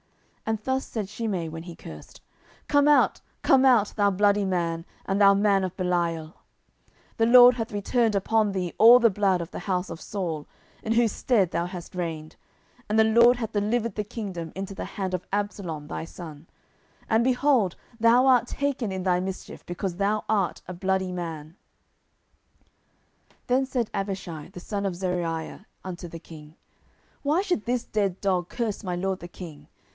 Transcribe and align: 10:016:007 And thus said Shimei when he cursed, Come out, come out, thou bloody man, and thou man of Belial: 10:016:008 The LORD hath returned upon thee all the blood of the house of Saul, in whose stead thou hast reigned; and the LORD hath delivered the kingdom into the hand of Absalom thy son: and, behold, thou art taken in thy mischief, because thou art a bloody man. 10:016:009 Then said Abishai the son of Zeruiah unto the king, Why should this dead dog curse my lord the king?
10:016:007 0.47 0.57
And 0.57 0.63
thus 0.65 0.85
said 0.85 1.07
Shimei 1.07 1.47
when 1.47 1.63
he 1.63 1.75
cursed, 1.75 2.21
Come 2.67 2.87
out, 2.87 3.21
come 3.43 3.63
out, 3.63 3.93
thou 3.95 4.09
bloody 4.09 4.43
man, 4.43 4.83
and 5.05 5.21
thou 5.21 5.33
man 5.35 5.63
of 5.63 5.77
Belial: 5.77 6.33
10:016:008 7.17 7.17
The 7.17 7.25
LORD 7.27 7.55
hath 7.55 7.71
returned 7.71 8.15
upon 8.15 8.51
thee 8.51 8.73
all 8.79 8.99
the 8.99 9.11
blood 9.11 9.39
of 9.41 9.51
the 9.51 9.59
house 9.59 9.89
of 9.89 10.01
Saul, 10.01 10.47
in 10.83 10.93
whose 10.93 11.11
stead 11.13 11.51
thou 11.51 11.67
hast 11.67 11.95
reigned; 11.95 12.35
and 12.89 12.97
the 12.99 13.03
LORD 13.05 13.37
hath 13.37 13.53
delivered 13.53 13.95
the 13.95 14.03
kingdom 14.03 14.51
into 14.55 14.73
the 14.73 14.83
hand 14.99 15.13
of 15.13 15.25
Absalom 15.31 15.87
thy 15.87 16.03
son: 16.03 16.47
and, 17.07 17.23
behold, 17.23 17.75
thou 17.97 18.25
art 18.25 18.47
taken 18.47 18.91
in 18.91 19.03
thy 19.03 19.19
mischief, 19.21 19.63
because 19.67 19.95
thou 19.97 20.25
art 20.27 20.63
a 20.67 20.73
bloody 20.73 21.11
man. 21.11 21.55
10:016:009 23.47 23.47
Then 23.47 23.65
said 23.67 23.89
Abishai 23.93 24.49
the 24.51 24.59
son 24.59 24.85
of 24.85 24.95
Zeruiah 24.95 25.67
unto 25.85 26.07
the 26.09 26.19
king, 26.19 26.55
Why 27.21 27.41
should 27.43 27.65
this 27.65 27.85
dead 27.85 28.19
dog 28.19 28.49
curse 28.49 28.83
my 28.83 28.95
lord 28.95 29.19
the 29.19 29.27
king? 29.29 29.67